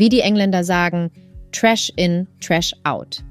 Wie 0.00 0.08
die 0.08 0.22
Engländer 0.22 0.64
sagen, 0.64 1.10
Trash 1.52 1.92
in, 1.94 2.26
Trash 2.40 2.74
out. 2.84 3.22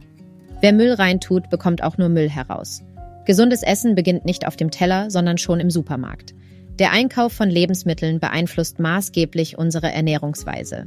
Wer 0.62 0.71
Müll 0.71 0.94
reintut, 0.94 1.50
bekommt 1.50 1.82
auch 1.82 1.98
nur 1.98 2.10
Müll 2.10 2.30
heraus. 2.30 2.84
Gesundes 3.26 3.64
Essen 3.64 3.96
beginnt 3.96 4.23
nicht 4.23 4.46
auf 4.46 4.55
dem 4.55 4.70
Teller, 4.70 5.10
sondern 5.10 5.40
schon 5.40 5.60
im 5.60 5.71
Supermarkt. 5.71 6.36
Der 6.77 6.91
Einkauf 6.91 7.34
von 7.34 7.50
Lebensmitteln 7.50 8.20
beeinflusst 8.20 8.77
maßgeblich 8.77 9.58
unsere 9.58 9.91
Ernährungsweise. 9.91 10.86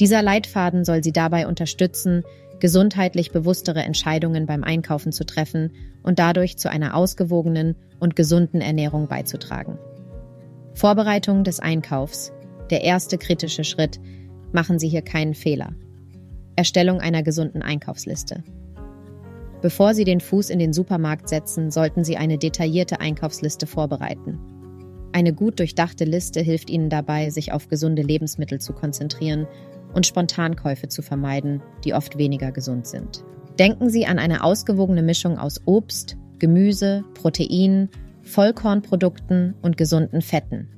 Dieser 0.00 0.22
Leitfaden 0.22 0.86
soll 0.86 1.04
Sie 1.04 1.12
dabei 1.12 1.46
unterstützen, 1.46 2.22
gesundheitlich 2.58 3.30
bewusstere 3.30 3.82
Entscheidungen 3.82 4.46
beim 4.46 4.64
Einkaufen 4.64 5.12
zu 5.12 5.26
treffen 5.26 5.72
und 6.02 6.18
dadurch 6.18 6.56
zu 6.56 6.70
einer 6.70 6.96
ausgewogenen 6.96 7.76
und 8.00 8.16
gesunden 8.16 8.62
Ernährung 8.62 9.08
beizutragen. 9.08 9.78
Vorbereitung 10.72 11.44
des 11.44 11.60
Einkaufs, 11.60 12.32
der 12.70 12.82
erste 12.82 13.18
kritische 13.18 13.64
Schritt, 13.64 14.00
machen 14.52 14.78
Sie 14.78 14.88
hier 14.88 15.02
keinen 15.02 15.34
Fehler. 15.34 15.72
Erstellung 16.56 17.00
einer 17.00 17.22
gesunden 17.22 17.62
Einkaufsliste. 17.62 18.42
Bevor 19.60 19.94
Sie 19.94 20.04
den 20.04 20.20
Fuß 20.20 20.50
in 20.50 20.58
den 20.58 20.72
Supermarkt 20.72 21.28
setzen, 21.28 21.70
sollten 21.70 22.04
Sie 22.04 22.16
eine 22.16 22.38
detaillierte 22.38 23.00
Einkaufsliste 23.00 23.66
vorbereiten. 23.66 24.38
Eine 25.12 25.32
gut 25.32 25.58
durchdachte 25.58 26.04
Liste 26.04 26.40
hilft 26.40 26.70
Ihnen 26.70 26.90
dabei, 26.90 27.30
sich 27.30 27.52
auf 27.52 27.68
gesunde 27.68 28.02
Lebensmittel 28.02 28.60
zu 28.60 28.72
konzentrieren 28.72 29.46
und 29.94 30.06
Spontankäufe 30.06 30.88
zu 30.88 31.02
vermeiden, 31.02 31.62
die 31.84 31.94
oft 31.94 32.18
weniger 32.18 32.52
gesund 32.52 32.86
sind. 32.86 33.24
Denken 33.58 33.90
Sie 33.90 34.06
an 34.06 34.18
eine 34.18 34.44
ausgewogene 34.44 35.02
Mischung 35.02 35.38
aus 35.38 35.60
Obst, 35.64 36.16
Gemüse, 36.38 37.04
Proteinen, 37.14 37.88
Vollkornprodukten 38.22 39.54
und 39.62 39.76
gesunden 39.76 40.22
Fetten. 40.22 40.68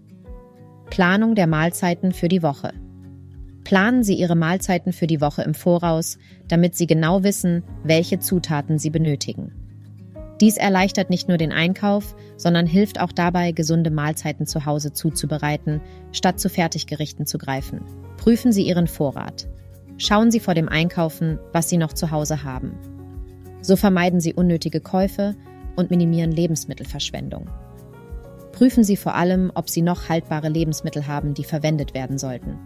Planung 0.89 1.35
der 1.35 1.47
Mahlzeiten 1.47 2.13
für 2.13 2.29
die 2.29 2.43
Woche. 2.43 2.73
Planen 3.65 4.03
Sie 4.03 4.15
Ihre 4.15 4.37
Mahlzeiten 4.37 4.93
für 4.93 5.07
die 5.07 5.21
Woche 5.21 5.43
im 5.43 5.55
Voraus, 5.55 6.19
damit 6.49 6.77
Sie 6.77 6.87
genau 6.87 7.23
wissen, 7.23 7.63
welche 7.85 8.19
Zutaten 8.19 8.79
Sie 8.79 8.91
benötigen. 8.91 9.53
Dies 10.41 10.57
erleichtert 10.57 11.11
nicht 11.11 11.29
nur 11.29 11.37
den 11.37 11.53
Einkauf, 11.53 12.17
sondern 12.39 12.67
hilft 12.67 12.99
auch 12.99 13.13
dabei, 13.13 13.53
gesunde 13.53 13.91
Mahlzeiten 13.91 14.47
zu 14.47 14.65
Hause 14.65 14.93
zuzubereiten, 14.93 15.83
statt 16.13 16.41
zu 16.41 16.49
Fertiggerichten 16.49 17.27
zu 17.27 17.37
greifen. 17.37 17.83
Prüfen 18.17 18.51
Sie 18.51 18.67
Ihren 18.67 18.87
Vorrat. 18.87 19.49
Schauen 19.99 20.31
Sie 20.31 20.41
vor 20.41 20.55
dem 20.55 20.71
Einkaufen, 20.71 21.39
was 21.53 21.69
Sie 21.69 21.77
noch 21.77 21.93
zu 21.93 22.11
Hause 22.11 22.43
haben. 22.43 22.73
So 23.61 23.77
vermeiden 23.77 24.21
Sie 24.21 24.33
unnötige 24.33 24.81
Käufe 24.81 25.37
und 25.77 25.91
minimieren 25.91 26.33
Lebensmittelverschwendung. 26.33 27.51
Prüfen 28.53 28.83
Sie 28.83 28.97
vor 28.97 29.15
allem, 29.15 29.53
ob 29.55 29.69
Sie 29.69 29.83
noch 29.83 30.09
haltbare 30.09 30.49
Lebensmittel 30.49 31.07
haben, 31.07 31.35
die 31.35 31.45
verwendet 31.45 31.93
werden 31.93 32.17
sollten. 32.17 32.59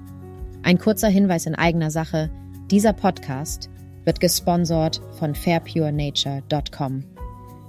Ein 0.64 0.78
kurzer 0.78 1.08
Hinweis 1.08 1.44
in 1.44 1.54
eigener 1.54 1.90
Sache, 1.90 2.30
dieser 2.70 2.94
Podcast 2.94 3.68
wird 4.06 4.18
gesponsert 4.18 5.02
von 5.18 5.34
fairpurenature.com. 5.34 7.04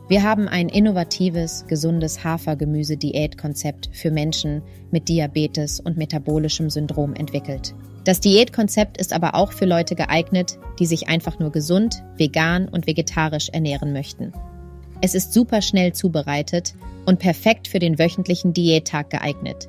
Wir 0.07 0.23
haben 0.23 0.47
ein 0.47 0.69
innovatives, 0.69 1.65
gesundes 1.67 2.23
Hafergemüse-Diätkonzept 2.23 3.89
für 3.91 4.11
Menschen 4.11 4.61
mit 4.91 5.09
Diabetes 5.09 5.81
und 5.81 5.97
metabolischem 5.97 6.69
Syndrom 6.69 7.13
entwickelt. 7.15 7.75
Das 8.05 8.21
Diätkonzept 8.21 8.97
ist 8.97 9.11
aber 9.11 9.35
auch 9.35 9.51
für 9.51 9.65
Leute 9.65 9.95
geeignet, 9.95 10.57
die 10.79 10.85
sich 10.85 11.09
einfach 11.09 11.37
nur 11.37 11.51
gesund, 11.51 12.01
vegan 12.15 12.69
und 12.69 12.87
vegetarisch 12.87 13.49
ernähren 13.49 13.91
möchten. 13.91 14.31
Es 15.01 15.15
ist 15.15 15.33
super 15.33 15.61
schnell 15.61 15.91
zubereitet 15.91 16.75
und 17.05 17.19
perfekt 17.19 17.67
für 17.67 17.79
den 17.79 17.99
wöchentlichen 17.99 18.53
Diättag 18.53 19.09
geeignet. 19.09 19.67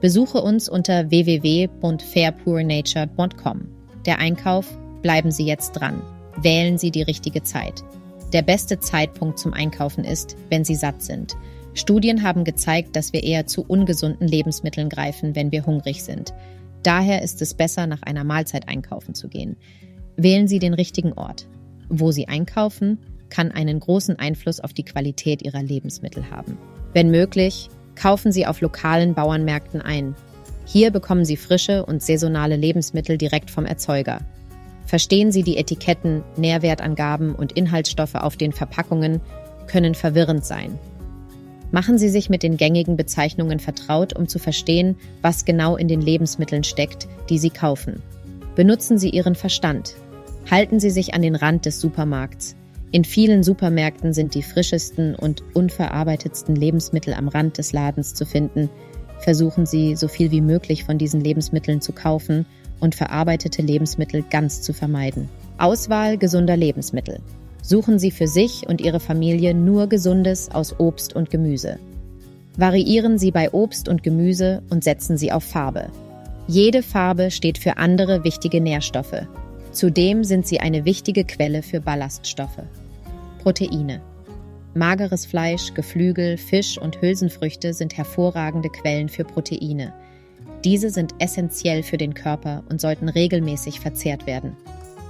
Besuche 0.00 0.40
uns 0.40 0.68
unter 0.68 1.10
www.fairpurenature.com. 1.10 3.60
Der 4.06 4.18
Einkauf, 4.18 4.66
bleiben 5.02 5.30
Sie 5.30 5.44
jetzt 5.44 5.72
dran. 5.72 6.00
Wählen 6.40 6.78
Sie 6.78 6.90
die 6.90 7.02
richtige 7.02 7.42
Zeit. 7.42 7.84
Der 8.32 8.42
beste 8.42 8.78
Zeitpunkt 8.78 9.38
zum 9.38 9.52
Einkaufen 9.52 10.04
ist, 10.04 10.36
wenn 10.48 10.64
sie 10.64 10.76
satt 10.76 11.02
sind. 11.02 11.36
Studien 11.74 12.22
haben 12.22 12.44
gezeigt, 12.44 12.94
dass 12.94 13.12
wir 13.12 13.24
eher 13.24 13.46
zu 13.46 13.62
ungesunden 13.62 14.26
Lebensmitteln 14.26 14.88
greifen, 14.88 15.34
wenn 15.34 15.50
wir 15.50 15.66
hungrig 15.66 16.02
sind. 16.02 16.32
Daher 16.82 17.22
ist 17.22 17.42
es 17.42 17.54
besser, 17.54 17.86
nach 17.86 18.02
einer 18.02 18.24
Mahlzeit 18.24 18.68
einkaufen 18.68 19.14
zu 19.14 19.28
gehen. 19.28 19.56
Wählen 20.16 20.48
Sie 20.48 20.58
den 20.58 20.74
richtigen 20.74 21.12
Ort. 21.12 21.48
Wo 21.88 22.12
Sie 22.12 22.28
einkaufen, 22.28 22.98
kann 23.30 23.50
einen 23.50 23.80
großen 23.80 24.18
Einfluss 24.18 24.60
auf 24.60 24.72
die 24.72 24.84
Qualität 24.84 25.42
Ihrer 25.42 25.62
Lebensmittel 25.62 26.30
haben. 26.30 26.58
Wenn 26.92 27.10
möglich, 27.10 27.68
kaufen 28.00 28.32
Sie 28.32 28.46
auf 28.46 28.62
lokalen 28.62 29.12
Bauernmärkten 29.12 29.82
ein. 29.82 30.14
Hier 30.64 30.90
bekommen 30.90 31.26
Sie 31.26 31.36
frische 31.36 31.84
und 31.84 32.02
saisonale 32.02 32.56
Lebensmittel 32.56 33.18
direkt 33.18 33.50
vom 33.50 33.66
Erzeuger. 33.66 34.20
Verstehen 34.86 35.32
Sie 35.32 35.42
die 35.42 35.58
Etiketten, 35.58 36.22
Nährwertangaben 36.36 37.34
und 37.34 37.52
Inhaltsstoffe 37.52 38.14
auf 38.14 38.36
den 38.36 38.52
Verpackungen 38.52 39.20
können 39.66 39.94
verwirrend 39.94 40.44
sein. 40.44 40.78
Machen 41.72 41.98
Sie 41.98 42.08
sich 42.08 42.30
mit 42.30 42.42
den 42.42 42.56
gängigen 42.56 42.96
Bezeichnungen 42.96 43.60
vertraut, 43.60 44.16
um 44.16 44.26
zu 44.26 44.38
verstehen, 44.38 44.96
was 45.20 45.44
genau 45.44 45.76
in 45.76 45.86
den 45.86 46.00
Lebensmitteln 46.00 46.64
steckt, 46.64 47.06
die 47.28 47.38
Sie 47.38 47.50
kaufen. 47.50 48.02
Benutzen 48.56 48.98
Sie 48.98 49.10
Ihren 49.10 49.34
Verstand. 49.34 49.94
Halten 50.50 50.80
Sie 50.80 50.90
sich 50.90 51.14
an 51.14 51.22
den 51.22 51.36
Rand 51.36 51.66
des 51.66 51.80
Supermarkts. 51.80 52.56
In 52.92 53.04
vielen 53.04 53.44
Supermärkten 53.44 54.12
sind 54.12 54.34
die 54.34 54.42
frischesten 54.42 55.14
und 55.14 55.44
unverarbeitetsten 55.54 56.56
Lebensmittel 56.56 57.14
am 57.14 57.28
Rand 57.28 57.58
des 57.58 57.72
Ladens 57.72 58.14
zu 58.14 58.26
finden. 58.26 58.68
Versuchen 59.20 59.64
Sie, 59.64 59.94
so 59.94 60.08
viel 60.08 60.32
wie 60.32 60.40
möglich 60.40 60.84
von 60.84 60.98
diesen 60.98 61.20
Lebensmitteln 61.20 61.80
zu 61.80 61.92
kaufen 61.92 62.46
und 62.80 62.96
verarbeitete 62.96 63.62
Lebensmittel 63.62 64.24
ganz 64.28 64.62
zu 64.62 64.72
vermeiden. 64.72 65.28
Auswahl 65.58 66.18
gesunder 66.18 66.56
Lebensmittel. 66.56 67.20
Suchen 67.62 68.00
Sie 68.00 68.10
für 68.10 68.26
sich 68.26 68.68
und 68.68 68.80
Ihre 68.80 68.98
Familie 68.98 69.54
nur 69.54 69.86
Gesundes 69.86 70.50
aus 70.50 70.80
Obst 70.80 71.14
und 71.14 71.30
Gemüse. 71.30 71.78
Variieren 72.56 73.18
Sie 73.18 73.30
bei 73.30 73.52
Obst 73.52 73.88
und 73.88 74.02
Gemüse 74.02 74.62
und 74.70 74.82
setzen 74.82 75.16
Sie 75.16 75.30
auf 75.30 75.44
Farbe. 75.44 75.90
Jede 76.48 76.82
Farbe 76.82 77.30
steht 77.30 77.58
für 77.58 77.76
andere 77.76 78.24
wichtige 78.24 78.60
Nährstoffe. 78.60 79.26
Zudem 79.80 80.24
sind 80.24 80.46
sie 80.46 80.60
eine 80.60 80.84
wichtige 80.84 81.24
Quelle 81.24 81.62
für 81.62 81.80
Ballaststoffe. 81.80 82.60
Proteine. 83.42 84.02
Mageres 84.74 85.24
Fleisch, 85.24 85.72
Geflügel, 85.72 86.36
Fisch 86.36 86.76
und 86.76 87.00
Hülsenfrüchte 87.00 87.72
sind 87.72 87.96
hervorragende 87.96 88.68
Quellen 88.68 89.08
für 89.08 89.24
Proteine. 89.24 89.94
Diese 90.64 90.90
sind 90.90 91.14
essentiell 91.18 91.82
für 91.82 91.96
den 91.96 92.12
Körper 92.12 92.62
und 92.68 92.78
sollten 92.78 93.08
regelmäßig 93.08 93.80
verzehrt 93.80 94.26
werden. 94.26 94.54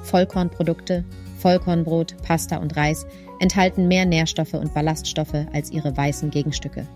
Vollkornprodukte, 0.05 1.05
Vollkornbrot, 1.39 2.15
Pasta 2.23 2.59
und 2.59 2.77
Reis 2.77 3.07
enthalten 3.41 3.89
mehr 3.89 4.07
Nährstoffe 4.07 4.55
und 4.55 4.73
Ballaststoffe 4.73 5.47
als 5.53 5.73
ihre 5.73 5.97
weißen 5.97 6.31
Gegenstücke. 6.31 6.87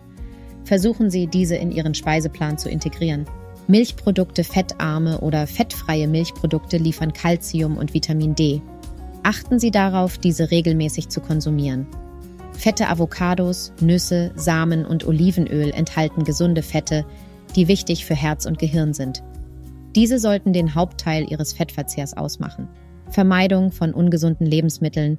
Versuchen 0.63 1.11
Sie, 1.11 1.27
diese 1.27 1.57
in 1.57 1.73
Ihren 1.73 1.97
Speiseplan 1.97 2.57
zu 2.57 2.69
integrieren. 2.69 3.27
Milchprodukte, 3.67 4.45
fettarme 4.45 5.21
oder 5.21 5.47
fettfreie 5.47 6.07
Milchprodukte 6.07 6.77
liefern 6.77 7.13
Kalzium 7.13 7.79
und 7.79 7.95
Vitamin 7.95 8.35
D. 8.35 8.61
Achten 9.23 9.59
Sie 9.59 9.71
darauf, 9.71 10.19
diese 10.19 10.51
regelmäßig 10.51 11.09
zu 11.09 11.21
konsumieren. 11.21 11.87
Fette 12.53 12.89
Avocados, 12.89 13.73
Nüsse, 13.81 14.33
Samen 14.37 14.85
und 14.85 15.07
Olivenöl 15.07 15.71
enthalten 15.71 16.25
gesunde 16.25 16.63
Fette, 16.63 17.07
die 17.57 17.69
wichtig 17.69 18.05
für 18.05 18.15
Herz 18.15 18.45
und 18.45 18.59
Gehirn 18.59 18.93
sind. 18.93 19.23
Diese 19.95 20.19
sollten 20.19 20.53
den 20.53 20.75
Hauptteil 20.75 21.31
ihres 21.31 21.53
Fettverzehrs 21.53 22.17
ausmachen. 22.17 22.69
Vermeidung 23.11 23.73
von 23.73 23.95
ungesunden 23.95 24.47
Lebensmitteln. 24.47 25.19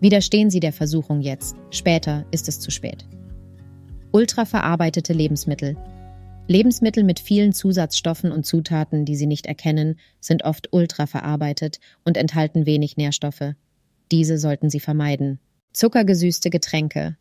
Widerstehen 0.00 0.50
Sie 0.50 0.60
der 0.60 0.72
Versuchung 0.72 1.20
jetzt. 1.20 1.56
Später 1.70 2.26
ist 2.30 2.48
es 2.48 2.60
zu 2.60 2.70
spät. 2.70 3.06
Ultraverarbeitete 4.12 5.12
Lebensmittel. 5.12 5.76
Lebensmittel 6.48 7.02
mit 7.02 7.18
vielen 7.18 7.52
Zusatzstoffen 7.52 8.30
und 8.30 8.46
Zutaten, 8.46 9.04
die 9.04 9.16
Sie 9.16 9.26
nicht 9.26 9.46
erkennen, 9.46 9.98
sind 10.20 10.44
oft 10.44 10.72
ultraverarbeitet 10.72 11.80
und 12.04 12.16
enthalten 12.16 12.66
wenig 12.66 12.96
Nährstoffe. 12.96 13.54
Diese 14.12 14.38
sollten 14.38 14.70
Sie 14.70 14.78
vermeiden. 14.78 15.40
Zuckergesüßte 15.72 16.50
Getränke. 16.50 17.16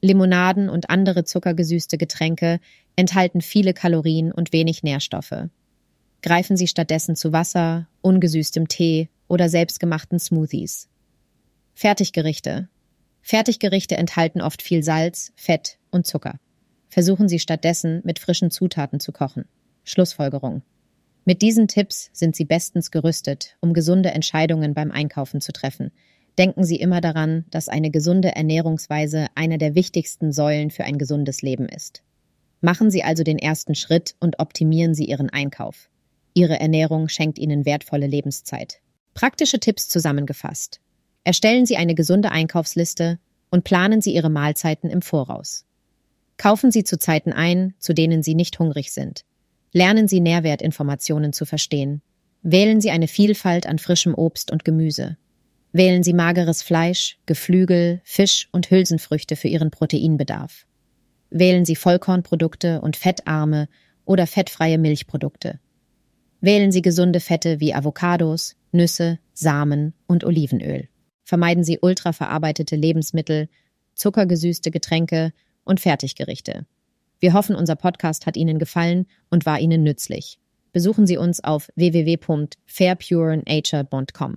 Limonaden 0.00 0.70
und 0.70 0.88
andere 0.88 1.24
zuckergesüßte 1.24 1.98
Getränke 1.98 2.58
enthalten 2.96 3.42
viele 3.42 3.74
Kalorien 3.74 4.32
und 4.32 4.52
wenig 4.52 4.82
Nährstoffe. 4.82 5.48
Greifen 6.22 6.56
Sie 6.56 6.66
stattdessen 6.66 7.16
zu 7.16 7.32
Wasser, 7.32 7.86
ungesüßtem 8.00 8.68
Tee 8.68 9.10
oder 9.28 9.50
selbstgemachten 9.50 10.18
Smoothies. 10.18 10.88
Fertiggerichte. 11.74 12.68
Fertiggerichte 13.20 13.96
enthalten 13.96 14.40
oft 14.40 14.62
viel 14.62 14.82
Salz, 14.82 15.32
Fett 15.36 15.78
und 15.90 16.06
Zucker. 16.06 16.38
Versuchen 16.94 17.28
Sie 17.28 17.40
stattdessen 17.40 18.00
mit 18.04 18.18
frischen 18.18 18.50
Zutaten 18.50 19.00
zu 19.00 19.12
kochen. 19.12 19.44
Schlussfolgerung. 19.82 20.62
Mit 21.24 21.42
diesen 21.42 21.68
Tipps 21.68 22.08
sind 22.12 22.36
Sie 22.36 22.44
bestens 22.44 22.90
gerüstet, 22.90 23.56
um 23.60 23.74
gesunde 23.74 24.12
Entscheidungen 24.12 24.72
beim 24.74 24.90
Einkaufen 24.90 25.40
zu 25.40 25.52
treffen– 25.52 25.90
denken 26.38 26.64
Sie 26.64 26.76
immer 26.76 27.00
daran, 27.00 27.44
dass 27.50 27.68
eine 27.68 27.90
gesunde 27.90 28.34
Ernährungsweise 28.34 29.26
eine 29.34 29.58
der 29.58 29.74
wichtigsten 29.74 30.32
Säulen 30.32 30.70
für 30.70 30.84
ein 30.84 30.98
gesundes 30.98 31.42
Leben 31.42 31.68
ist. 31.68 32.02
Machen 32.60 32.90
Sie 32.90 33.02
also 33.02 33.22
den 33.22 33.38
ersten 33.38 33.74
Schritt 33.74 34.14
und 34.20 34.38
optimieren 34.38 34.94
Sie 34.94 35.04
Ihren 35.04 35.30
Einkauf. 35.30 35.88
Ihre 36.32 36.58
Ernährung 36.58 37.08
schenkt 37.08 37.38
Ihnen 37.38 37.64
wertvolle 37.64 38.06
Lebenszeit. 38.06 38.80
Praktische 39.12 39.60
Tipps 39.60 39.88
zusammengefasst. 39.88 40.80
Erstellen 41.22 41.66
Sie 41.66 41.76
eine 41.76 41.94
gesunde 41.94 42.32
Einkaufsliste 42.32 43.18
und 43.50 43.64
planen 43.64 44.00
Sie 44.00 44.14
Ihre 44.14 44.30
Mahlzeiten 44.30 44.90
im 44.90 45.02
Voraus. 45.02 45.64
Kaufen 46.36 46.70
Sie 46.70 46.84
zu 46.84 46.98
Zeiten 46.98 47.32
ein, 47.32 47.74
zu 47.78 47.92
denen 47.94 48.22
Sie 48.22 48.34
nicht 48.34 48.58
hungrig 48.58 48.92
sind. 48.92 49.24
Lernen 49.72 50.08
Sie 50.08 50.20
Nährwertinformationen 50.20 51.32
zu 51.32 51.46
verstehen. 51.46 52.02
Wählen 52.42 52.80
Sie 52.80 52.90
eine 52.90 53.08
Vielfalt 53.08 53.66
an 53.66 53.78
frischem 53.78 54.14
Obst 54.14 54.50
und 54.50 54.64
Gemüse. 54.64 55.16
Wählen 55.72 56.02
Sie 56.02 56.12
mageres 56.12 56.62
Fleisch, 56.62 57.18
Geflügel, 57.26 58.00
Fisch 58.04 58.48
und 58.52 58.70
Hülsenfrüchte 58.70 59.34
für 59.34 59.48
Ihren 59.48 59.70
Proteinbedarf. 59.70 60.66
Wählen 61.30 61.64
Sie 61.64 61.74
Vollkornprodukte 61.74 62.80
und 62.80 62.96
fettarme 62.96 63.68
oder 64.04 64.26
fettfreie 64.26 64.78
Milchprodukte. 64.78 65.58
Wählen 66.40 66.70
Sie 66.70 66.82
gesunde 66.82 67.20
Fette 67.20 67.58
wie 67.58 67.74
Avocados, 67.74 68.54
Nüsse, 68.70 69.18
Samen 69.32 69.94
und 70.06 70.24
Olivenöl. 70.24 70.88
Vermeiden 71.24 71.64
Sie 71.64 71.78
ultraverarbeitete 71.80 72.76
Lebensmittel, 72.76 73.48
zuckergesüßte 73.94 74.70
Getränke 74.70 75.32
und 75.64 75.80
Fertiggerichte. 75.80 76.66
Wir 77.20 77.32
hoffen, 77.32 77.56
unser 77.56 77.76
Podcast 77.76 78.26
hat 78.26 78.36
Ihnen 78.36 78.58
gefallen 78.58 79.06
und 79.30 79.46
war 79.46 79.58
Ihnen 79.60 79.82
nützlich. 79.82 80.38
Besuchen 80.72 81.06
Sie 81.06 81.16
uns 81.16 81.42
auf 81.42 81.70
www.fairpurenature.com. 81.76 84.36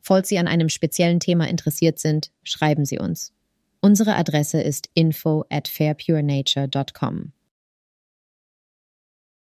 Falls 0.00 0.28
Sie 0.28 0.38
an 0.38 0.48
einem 0.48 0.68
speziellen 0.68 1.20
Thema 1.20 1.48
interessiert 1.48 1.98
sind, 1.98 2.30
schreiben 2.42 2.84
Sie 2.84 2.98
uns. 2.98 3.32
Unsere 3.80 4.16
Adresse 4.16 4.60
ist 4.60 4.90
info 4.94 5.44
at 5.50 5.68
fairpurenature.com. 5.68 7.32